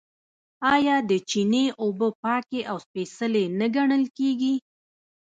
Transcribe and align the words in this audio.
آیا 0.73 0.95
د 1.09 1.11
چینې 1.29 1.65
اوبه 1.81 2.07
پاکې 2.23 2.59
او 2.71 2.77
سپیڅلې 2.85 3.45
نه 3.59 3.67
ګڼل 3.75 4.03
کیږي؟ 4.17 4.55